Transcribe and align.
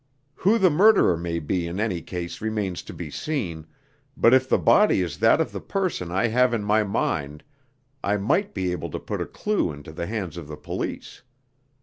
Who 0.37 0.57
the 0.57 0.71
murderer 0.71 1.15
may 1.15 1.37
be 1.37 1.67
in 1.67 1.79
any 1.79 2.01
case 2.01 2.41
remains 2.41 2.81
to 2.81 2.91
be 2.91 3.11
seen, 3.11 3.67
but 4.17 4.33
if 4.33 4.49
the 4.49 4.57
body 4.57 5.03
is 5.03 5.19
that 5.19 5.39
of 5.39 5.51
the 5.51 5.61
person 5.61 6.11
I 6.11 6.25
have 6.29 6.55
in 6.55 6.63
my 6.63 6.83
mind, 6.83 7.43
I 8.03 8.17
might 8.17 8.55
be 8.55 8.71
able 8.71 8.89
to 8.89 8.99
put 8.99 9.21
a 9.21 9.27
clue 9.27 9.71
into 9.71 9.91
the 9.91 10.07
hands 10.07 10.37
of 10.37 10.47
the 10.47 10.57
police. 10.57 11.21